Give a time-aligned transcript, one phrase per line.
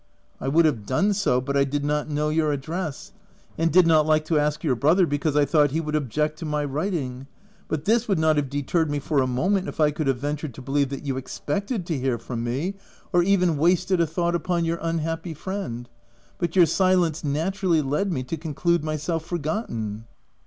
[0.41, 3.11] "I would have done so, but I did not know your address,
[3.55, 6.45] and did not like to ask your brother, because 1 thought he would object to
[6.47, 7.27] my writing—
[7.67, 10.55] but this would not have deterred me for a moment, if I could have ventured
[10.55, 12.73] to believe that you expected to hear from me,
[13.13, 13.53] or OF WIL.DFELL HALL.
[13.53, 15.87] 325 even wasted a thought upon your unhappy friend;
[16.39, 20.05] but your silence naturally led me to conclude myself forgotten."